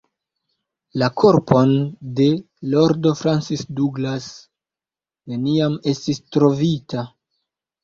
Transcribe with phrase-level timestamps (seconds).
[1.01, 1.73] La korpon
[2.19, 2.25] de
[2.75, 4.31] Lordo Francis Douglas
[5.35, 7.09] neniam estis trovita.